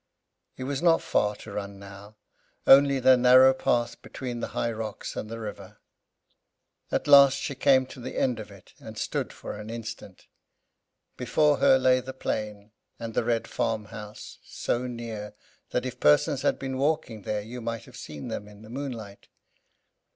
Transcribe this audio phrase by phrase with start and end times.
[0.57, 2.15] It was not far to run now.
[2.65, 5.77] Only the narrow path between the high rocks and the river.
[6.91, 10.25] At last she came to the end of it, and stood for an instant.
[11.17, 15.35] Before her lay the plain, and the red farmhouse, so near,
[15.69, 19.27] that if persons had been walking there you might have seen them in the moonlight.